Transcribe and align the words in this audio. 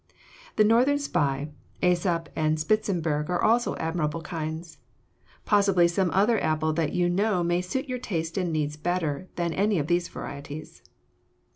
The 0.55 0.63
Northern 0.63 0.97
Spy, 0.97 1.49
Æsop, 1.83 2.25
and 2.35 2.57
Spitzenburg 2.57 3.29
are 3.29 3.39
also 3.43 3.75
admirable 3.75 4.21
kinds. 4.23 4.79
Possibly 5.45 5.87
some 5.87 6.09
other 6.09 6.41
apple 6.43 6.73
that 6.73 6.93
you 6.93 7.07
know 7.07 7.43
may 7.43 7.61
suit 7.61 7.87
your 7.87 7.99
taste 7.99 8.35
and 8.35 8.51
needs 8.51 8.77
better 8.77 9.27
than 9.35 9.53
any 9.53 9.77
of 9.77 9.85
these 9.85 10.07
varieties. 10.07 10.81